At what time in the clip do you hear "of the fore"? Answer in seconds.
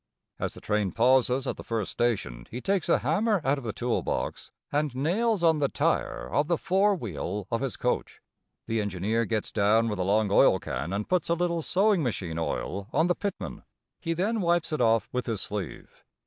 6.27-6.95